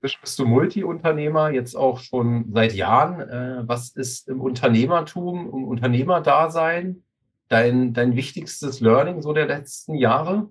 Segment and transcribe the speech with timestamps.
[0.00, 3.20] Bist du Multi-Unternehmer jetzt auch schon seit Jahren?
[3.20, 7.02] Äh, was ist im Unternehmertum, im Unternehmerdasein
[7.48, 10.48] dein, dein wichtigstes Learning so der letzten Jahre?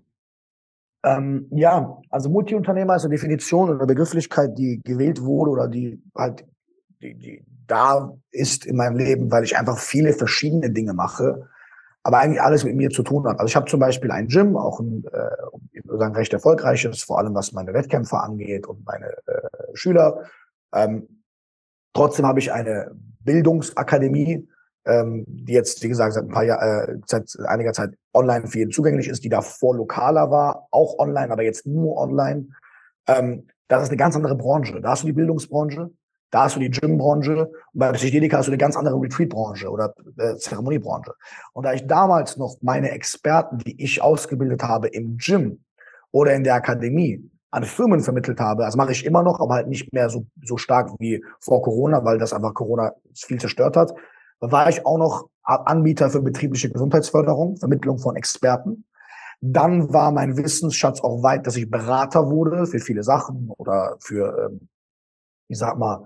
[1.04, 6.46] Ähm, ja, also Multi-Unternehmer ist eine Definition oder Begrifflichkeit, die gewählt wurde oder die halt
[7.02, 11.48] die, die da ist in meinem Leben, weil ich einfach viele verschiedene Dinge mache,
[12.06, 13.40] aber eigentlich alles mit mir zu tun hat.
[13.40, 17.34] Also ich habe zum Beispiel ein Gym, auch ein, äh, sagen, recht erfolgreiches, vor allem
[17.34, 20.22] was meine Wettkämpfe angeht und meine äh, Schüler.
[20.72, 21.24] Ähm,
[21.94, 24.48] trotzdem habe ich eine Bildungsakademie,
[24.86, 28.60] ähm, die jetzt, wie gesagt, seit ein paar Jahr, äh, seit einiger Zeit online für
[28.60, 32.50] jeden zugänglich ist, die davor lokaler war, auch online, aber jetzt nur online.
[33.08, 34.80] Ähm, das ist eine ganz andere Branche.
[34.80, 35.90] Da hast du die Bildungsbranche,
[36.36, 39.94] da hast du die Gymbranche und bei Psychedelika hast du eine ganz andere Retreatbranche oder
[40.18, 41.14] äh, Zeremoniebranche.
[41.54, 45.64] Und da ich damals noch meine Experten, die ich ausgebildet habe im Gym
[46.12, 49.70] oder in der Akademie, an Firmen vermittelt habe, das mache ich immer noch, aber halt
[49.70, 53.94] nicht mehr so, so stark wie vor Corona, weil das einfach Corona viel zerstört hat,
[54.42, 58.84] war ich auch noch Anbieter für betriebliche Gesundheitsförderung, Vermittlung von Experten.
[59.40, 64.50] Dann war mein Wissensschatz auch weit, dass ich Berater wurde für viele Sachen oder für,
[64.50, 64.68] ähm,
[65.48, 66.06] ich sag mal,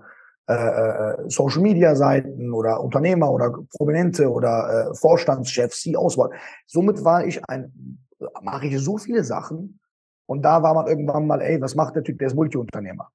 [0.50, 6.18] äh, äh, Social Media Seiten oder Unternehmer oder Prominente oder äh, Vorstandschefs, CEOs.
[6.66, 8.00] Somit war ich ein,
[8.42, 9.78] mache ich so viele Sachen.
[10.26, 13.10] Und da war man irgendwann mal, ey, was macht der Typ, der ist Multiunternehmer.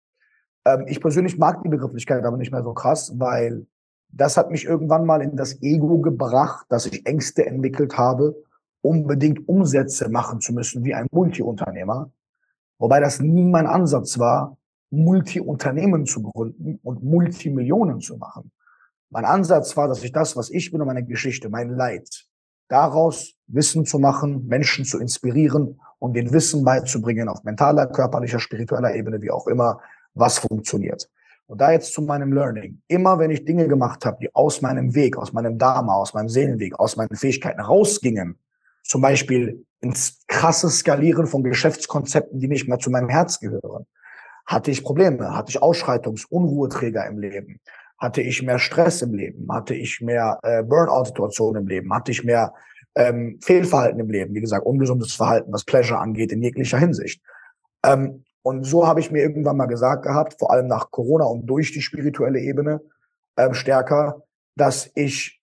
[0.66, 3.68] Ähm, ich persönlich mag die Begrifflichkeit aber nicht mehr so krass, weil
[4.10, 8.36] das hat mich irgendwann mal in das Ego gebracht, dass ich Ängste entwickelt habe,
[8.82, 12.12] unbedingt Umsätze machen zu müssen wie ein Multiunternehmer.
[12.80, 14.56] Wobei das nie mein Ansatz war,
[14.90, 18.52] Multi-Unternehmen zu gründen und Multimillionen zu machen.
[19.10, 22.26] Mein Ansatz war, dass ich das, was ich bin und meine Geschichte, mein Leid,
[22.68, 28.96] daraus Wissen zu machen, Menschen zu inspirieren und den Wissen beizubringen auf mentaler, körperlicher, spiritueller
[28.96, 29.80] Ebene, wie auch immer,
[30.14, 31.10] was funktioniert.
[31.48, 32.82] Und da jetzt zu meinem Learning.
[32.88, 36.30] Immer wenn ich Dinge gemacht habe, die aus meinem Weg, aus meinem Dharma, aus meinem
[36.30, 38.40] Seelenweg, aus meinen Fähigkeiten rausgingen,
[38.84, 43.86] zum Beispiel ins krasse Skalieren von Geschäftskonzepten, die nicht mehr zu meinem Herz gehören,
[44.46, 47.60] hatte ich Probleme, hatte ich Ausschreitungs-, Unruheträger im Leben,
[47.98, 52.24] hatte ich mehr Stress im Leben, hatte ich mehr äh, Burnout-Situationen im Leben, hatte ich
[52.24, 52.54] mehr
[52.96, 57.22] ähm, Fehlverhalten im Leben, wie gesagt, ungesundes Verhalten, was Pleasure angeht, in jeglicher Hinsicht.
[57.84, 61.48] Ähm, und so habe ich mir irgendwann mal gesagt gehabt, vor allem nach Corona und
[61.48, 62.82] durch die spirituelle Ebene
[63.38, 64.22] ähm, stärker,
[64.56, 65.42] dass ich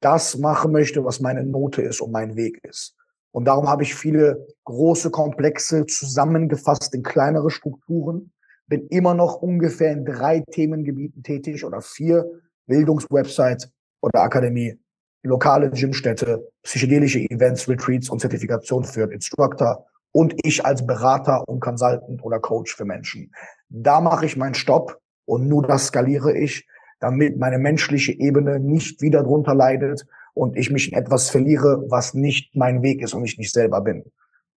[0.00, 2.96] das machen möchte, was meine Note ist und mein Weg ist.
[3.36, 8.32] Und darum habe ich viele große Komplexe zusammengefasst in kleinere Strukturen,
[8.66, 12.24] bin immer noch ungefähr in drei Themengebieten tätig oder vier.
[12.66, 13.70] Bildungswebsites
[14.00, 14.80] oder Akademie,
[15.22, 19.84] lokale Gymstätte, psychedelische Events, Retreats und Zertifikation für Instructor.
[20.12, 23.30] Und ich als Berater und Consultant oder Coach für Menschen.
[23.68, 26.66] Da mache ich meinen Stopp und nur das skaliere ich,
[27.00, 32.12] damit meine menschliche Ebene nicht wieder drunter leidet und ich mich in etwas verliere, was
[32.12, 34.04] nicht mein Weg ist und ich nicht selber bin.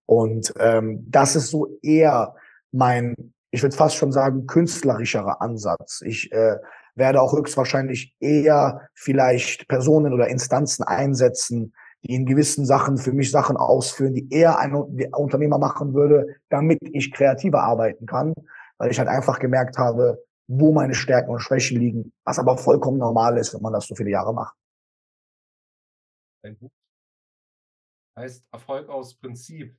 [0.06, 2.36] Und ähm, das ist so eher
[2.72, 3.16] mein,
[3.50, 6.02] ich würde fast schon sagen, künstlerischerer Ansatz.
[6.06, 6.58] Ich äh,
[6.96, 11.74] werde auch höchstwahrscheinlich eher vielleicht Personen oder Instanzen einsetzen,
[12.04, 16.80] die in gewissen Sachen für mich Sachen ausführen, die eher ein Unternehmer machen würde, damit
[16.92, 18.34] ich kreativer arbeiten kann,
[18.80, 22.98] weil ich halt einfach gemerkt habe, wo meine Stärken und Schwächen liegen, was aber vollkommen
[22.98, 24.59] normal ist, wenn man das so viele Jahre macht.
[26.42, 26.72] Ein Buch
[28.18, 29.76] heißt Erfolg aus Prinzip.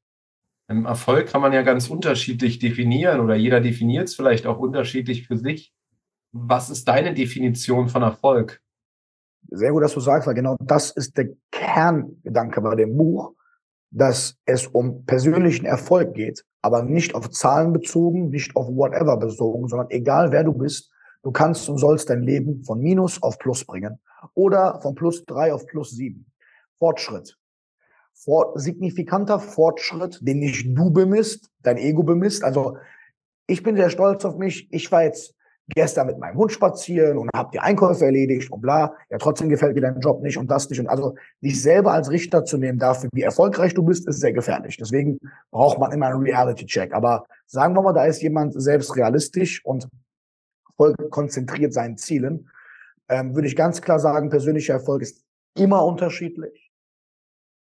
[0.68, 5.26] Im Erfolg kann man ja ganz unterschiedlich definieren oder jeder definiert es vielleicht auch unterschiedlich
[5.26, 5.74] für sich.
[6.32, 8.62] Was ist deine Definition von Erfolg?
[9.50, 13.34] Sehr gut, dass du sagst, weil genau das ist der Kerngedanke bei dem Buch,
[13.90, 19.66] dass es um persönlichen Erfolg geht, aber nicht auf Zahlen bezogen, nicht auf whatever bezogen,
[19.66, 20.90] sondern egal wer du bist,
[21.22, 23.98] du kannst und sollst dein Leben von Minus auf Plus bringen
[24.34, 26.29] oder von plus drei auf plus sieben.
[26.80, 27.36] Fortschritt.
[28.12, 32.42] For signifikanter Fortschritt, den nicht du bemisst, dein Ego bemisst.
[32.42, 32.76] Also
[33.46, 34.66] ich bin sehr stolz auf mich.
[34.72, 35.34] Ich war jetzt
[35.68, 38.94] gestern mit meinem Hund spazieren und habe die Einkäufe erledigt und bla.
[39.08, 40.80] Ja, trotzdem gefällt mir dein Job nicht und das nicht.
[40.80, 44.32] Und also dich selber als Richter zu nehmen dafür, wie erfolgreich du bist, ist sehr
[44.32, 44.76] gefährlich.
[44.76, 45.18] Deswegen
[45.50, 46.92] braucht man immer einen Reality-Check.
[46.92, 49.88] Aber sagen wir mal, da ist jemand selbst realistisch und
[50.76, 52.48] voll konzentriert seinen Zielen,
[53.08, 55.24] ähm, würde ich ganz klar sagen, persönlicher Erfolg ist
[55.54, 56.69] immer unterschiedlich.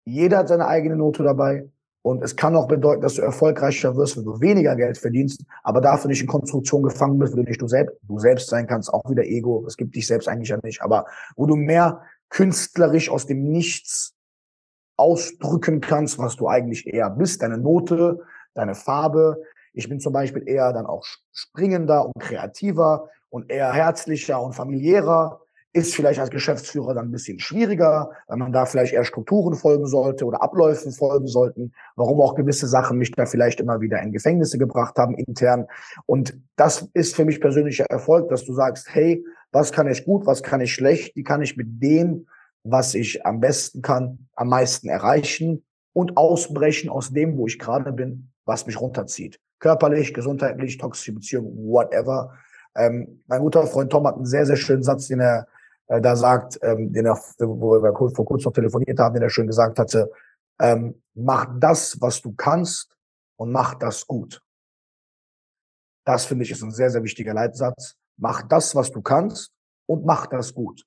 [0.06, 1.68] Jeder hat seine eigene Note dabei.
[2.04, 5.81] Und es kann auch bedeuten, dass du erfolgreicher wirst, wenn du weniger Geld verdienst, aber
[5.81, 8.94] dafür nicht in Konstruktion gefangen bist, wo du nicht du selbst, du selbst sein kannst,
[8.94, 9.66] auch wieder Ego.
[9.66, 14.13] Es gibt dich selbst eigentlich ja nicht, aber wo du mehr künstlerisch aus dem Nichts
[14.98, 18.19] ausdrücken kannst, was du eigentlich eher bist, deine Note,
[18.54, 19.42] deine Farbe.
[19.74, 25.42] Ich bin zum Beispiel eher dann auch springender und kreativer und eher herzlicher und familiärer.
[25.75, 29.88] Ist vielleicht als Geschäftsführer dann ein bisschen schwieriger, weil man da vielleicht eher Strukturen folgen
[29.88, 34.13] sollte oder Abläufen folgen sollten, warum auch gewisse Sachen mich da vielleicht immer wieder in
[34.13, 35.68] Gefängnisse gebracht haben intern.
[36.06, 40.25] Und das ist für mich persönlicher Erfolg, dass du sagst, hey, was kann ich gut,
[40.25, 42.25] was kann ich schlecht, wie kann ich mit dem,
[42.63, 47.92] was ich am besten kann, am meisten erreichen und ausbrechen aus dem, wo ich gerade
[47.92, 49.42] bin, was mich runterzieht.
[49.60, 52.33] Körperlich, gesundheitlich, toxische Beziehung, whatever.
[52.78, 55.48] Ähm, mein guter Freund Tom hat einen sehr, sehr schönen Satz, den er
[55.87, 59.29] äh, da sagt, ähm, den er, wo wir vor kurzem noch telefoniert haben, den er
[59.29, 60.11] schön gesagt hatte,
[60.59, 62.95] ähm, mach das, was du kannst
[63.37, 64.41] und mach das gut.
[66.05, 67.95] Das finde ich ist ein sehr, sehr wichtiger Leitsatz.
[68.17, 69.51] Mach das, was du kannst
[69.87, 70.85] und mach das gut.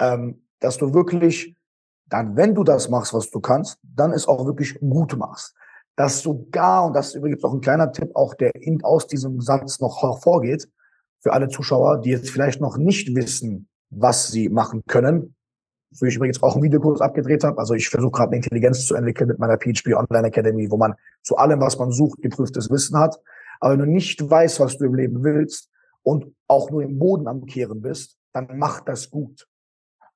[0.00, 1.54] Ähm, dass du wirklich
[2.06, 5.54] dann, wenn du das machst, was du kannst, dann es auch wirklich gut machst.
[5.96, 9.06] Dass du gar, und das ist übrigens auch ein kleiner Tipp, auch der in, aus
[9.06, 10.68] diesem Satz noch hervorgeht,
[11.20, 15.34] für alle Zuschauer, die jetzt vielleicht noch nicht wissen, was sie machen können.
[15.98, 17.58] Wo ich übrigens auch einen Videokurs abgedreht habe.
[17.58, 20.94] Also ich versuche gerade eine Intelligenz zu entwickeln mit meiner PHP Online Academy, wo man
[21.22, 23.20] zu allem, was man sucht, geprüftes Wissen hat.
[23.60, 25.70] Aber wenn du nicht weißt, was du im Leben willst
[26.02, 29.46] und auch nur im Boden am Kehren bist, dann mach das gut.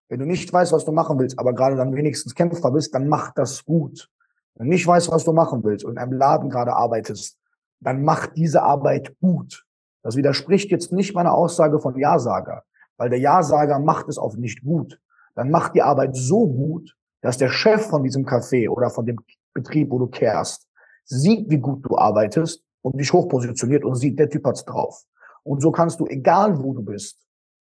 [0.08, 3.08] Wenn du nicht weißt, was du machen willst, aber gerade dann wenigstens Kämpfer bist, dann
[3.08, 4.10] mach das gut.
[4.54, 7.38] Wenn du nicht weißt, was du machen willst und in einem Laden gerade arbeitest,
[7.80, 9.64] dann mach diese Arbeit gut.
[10.02, 12.64] Das widerspricht jetzt nicht meiner Aussage von Ja-Sager
[12.98, 15.00] weil der Ja-Sager macht es auch nicht gut.
[15.34, 19.18] Dann macht die Arbeit so gut, dass der Chef von diesem Café oder von dem
[19.54, 20.68] Betrieb, wo du kehrst,
[21.04, 25.04] sieht, wie gut du arbeitest und dich hochpositioniert und sieht, der Typ hat's drauf.
[25.42, 27.18] Und so kannst du, egal wo du bist,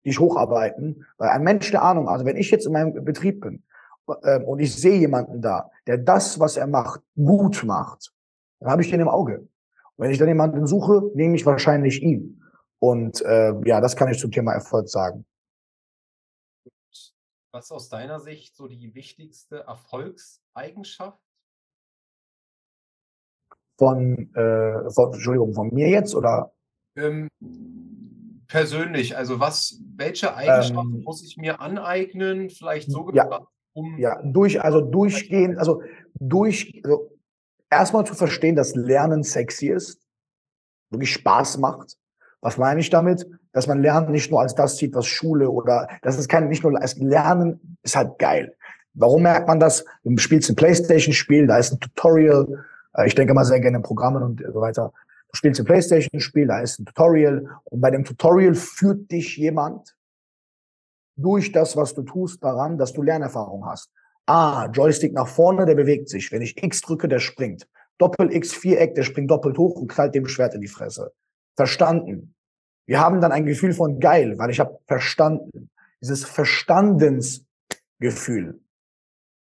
[0.06, 3.62] dich hocharbeiten, weil ein Mensch der Ahnung, also wenn ich jetzt in meinem Betrieb bin
[4.22, 8.12] äh, und ich sehe jemanden da, der das, was er macht, gut macht,
[8.60, 9.40] dann habe ich den im Auge.
[9.96, 12.40] Und wenn ich dann jemanden suche, nehme ich wahrscheinlich ihn.
[12.84, 15.24] Und äh, ja, das kann ich zum Thema Erfolg sagen.
[17.50, 21.18] Was ist aus deiner Sicht so die wichtigste Erfolgseigenschaft?
[23.78, 26.52] Von, äh, von Entschuldigung, von mir jetzt oder?
[26.94, 27.30] Ähm,
[28.48, 32.50] persönlich, also was, welche Eigenschaften ähm, muss ich mir aneignen?
[32.50, 35.80] Vielleicht so ja, um ja, durch, also durchgehend, also
[36.16, 37.10] durch, also
[37.70, 40.06] erstmal zu verstehen, dass Lernen sexy ist,
[40.90, 41.96] wirklich Spaß macht
[42.44, 43.26] was meine ich damit?
[43.52, 46.62] Dass man Lernen nicht nur als das sieht, was Schule oder das ist kein nicht
[46.62, 48.54] nur als Lernen ist halt geil.
[48.92, 49.82] Warum merkt man das?
[50.04, 52.64] Du spielst ein Playstation-Spiel, da ist ein Tutorial.
[52.94, 54.92] Äh, ich denke mal sehr gerne in Programmen und so weiter.
[55.30, 59.96] Du spielst ein Playstation-Spiel, da ist ein Tutorial und bei dem Tutorial führt dich jemand
[61.16, 63.90] durch das, was du tust, daran, dass du Lernerfahrung hast.
[64.26, 66.30] Ah, Joystick nach vorne, der bewegt sich.
[66.30, 67.66] Wenn ich X drücke, der springt.
[67.96, 71.12] Doppel-X, Viereck, der springt doppelt hoch und knallt dem Schwert in die Fresse.
[71.56, 72.33] Verstanden.
[72.86, 75.70] Wir haben dann ein Gefühl von geil, weil ich habe verstanden.
[76.00, 78.60] Dieses Verstandensgefühl.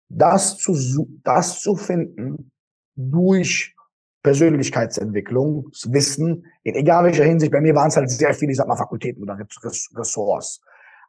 [0.09, 2.51] Das zu, das zu finden
[2.95, 3.75] durch
[4.23, 8.67] Persönlichkeitsentwicklung, Wissen, in egal welcher Hinsicht, bei mir waren es halt sehr viele, ich sag
[8.67, 10.61] mal, Fakultäten oder Ressorts.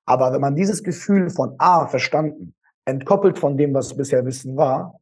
[0.06, 2.54] Aber wenn man dieses Gefühl von A, verstanden,
[2.86, 4.98] entkoppelt von dem, was bisher Wissen war,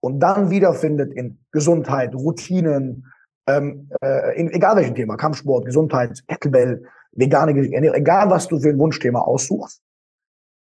[0.00, 3.06] und dann wiederfindet in Gesundheit, Routinen,
[3.48, 8.68] ähm, äh, in, egal welchem Thema, Kampfsport, Gesundheit, Kettlebell, vegane Ernährung, egal was du für
[8.68, 9.82] ein Wunschthema aussuchst,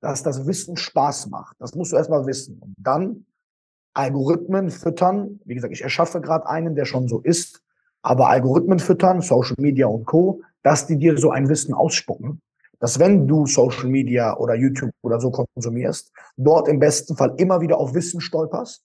[0.01, 1.57] dass das Wissen Spaß macht.
[1.59, 2.59] Das musst du erstmal wissen.
[2.59, 3.27] Und dann
[3.93, 5.41] Algorithmen füttern.
[5.45, 7.63] Wie gesagt, ich erschaffe gerade einen, der schon so ist,
[8.03, 12.41] aber Algorithmen füttern, Social Media und Co., dass die dir so ein Wissen ausspucken,
[12.79, 17.61] dass wenn du Social Media oder YouTube oder so konsumierst, dort im besten Fall immer
[17.61, 18.83] wieder auf Wissen stolperst,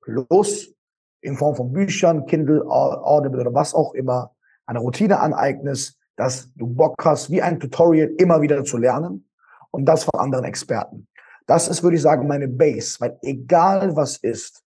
[0.00, 0.74] plus
[1.20, 4.34] in Form von Büchern, Kindle, Audible oder was auch immer,
[4.66, 9.28] eine Routine aneignest, dass du Bock hast, wie ein Tutorial immer wieder zu lernen
[9.70, 11.08] und das von anderen Experten.
[11.46, 14.62] Das ist, würde ich sagen, meine Base, weil egal was ist,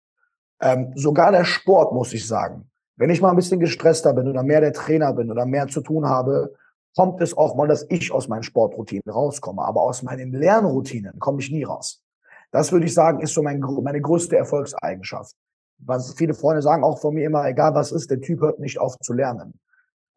[0.60, 4.42] ähm, sogar der Sport, muss ich sagen, wenn ich mal ein bisschen gestresster bin oder
[4.42, 6.54] mehr der Trainer bin oder mehr zu tun habe,
[6.96, 9.62] kommt es auch mal, dass ich aus meinen Sportroutinen rauskomme.
[9.62, 12.02] Aber aus meinen Lernroutinen komme ich nie raus.
[12.50, 15.36] Das würde ich sagen, ist so mein, meine größte Erfolgseigenschaft
[15.78, 18.78] was viele Freunde sagen auch von mir immer, egal was ist, der Typ hört nicht
[18.78, 19.58] auf zu lernen.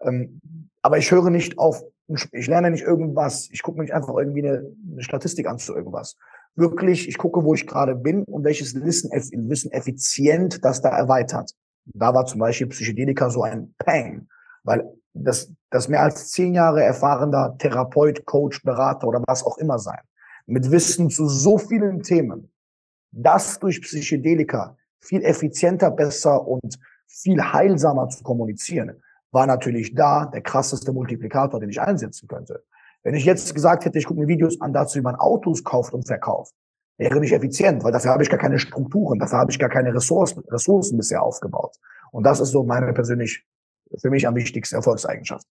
[0.01, 0.41] Ähm,
[0.81, 4.75] aber ich höre nicht auf, ich lerne nicht irgendwas, ich gucke nicht einfach irgendwie eine,
[4.91, 6.17] eine, Statistik an zu irgendwas.
[6.55, 11.51] Wirklich, ich gucke, wo ich gerade bin und welches Wissen, Wissen effizient das da erweitert.
[11.85, 14.27] Da war zum Beispiel Psychedelika so ein Pang,
[14.63, 19.79] weil das, das mehr als zehn Jahre erfahrener Therapeut, Coach, Berater oder was auch immer
[19.79, 20.01] sein,
[20.45, 22.51] mit Wissen zu so vielen Themen,
[23.11, 30.41] das durch Psychedelika viel effizienter, besser und viel heilsamer zu kommunizieren, war natürlich da der
[30.41, 32.63] krasseste Multiplikator, den ich einsetzen könnte.
[33.03, 35.93] Wenn ich jetzt gesagt hätte, ich gucke mir Videos an dazu, wie man Autos kauft
[35.93, 36.53] und verkauft,
[36.97, 39.93] wäre nicht effizient, weil dafür habe ich gar keine Strukturen, dafür habe ich gar keine
[39.93, 41.75] Ressourcen, Ressourcen bisher aufgebaut.
[42.11, 43.43] Und das ist so meine persönlich,
[43.99, 45.45] für mich am wichtigsten Erfolgseigenschaft.